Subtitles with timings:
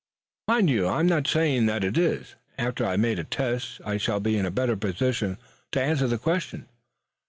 [0.47, 2.33] "Mind you, I am not saying that it is.
[2.57, 5.37] After I have made a test I shall be in better position
[5.73, 6.67] to answer that question.